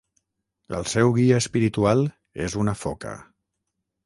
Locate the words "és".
2.47-2.57